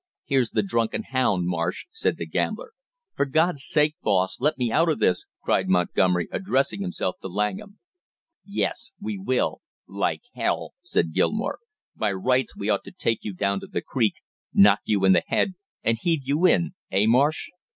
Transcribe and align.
"Here's 0.25 0.49
the 0.49 0.63
drunken 0.63 1.03
hound, 1.03 1.45
Marsh!" 1.45 1.85
said 1.91 2.17
the 2.17 2.25
gambler. 2.25 2.71
"For 3.15 3.27
God's 3.27 3.63
sake, 3.67 3.97
boss, 4.01 4.39
let 4.39 4.57
me 4.57 4.71
out 4.71 4.89
of 4.89 4.97
this!" 4.97 5.27
cried 5.43 5.67
Montgomery, 5.69 6.27
addressing 6.31 6.81
himself 6.81 7.17
to 7.21 7.27
Langham. 7.27 7.77
"Yes, 8.43 8.93
we 8.99 9.19
will 9.19 9.61
like 9.87 10.23
hell!" 10.33 10.73
said 10.81 11.13
Gilmore. 11.13 11.59
"By 11.95 12.13
rights 12.13 12.55
we 12.57 12.67
ought 12.67 12.83
to 12.85 12.91
take 12.91 13.19
you 13.23 13.33
down 13.35 13.59
to 13.59 13.67
the 13.67 13.83
creek, 13.83 14.15
knock 14.51 14.79
you 14.85 15.05
in 15.05 15.13
the 15.13 15.21
head 15.27 15.53
and 15.83 15.99
heave 16.01 16.21
you 16.27 16.47
in 16.47 16.71
eh, 16.89 17.05
Marsh? 17.05 17.49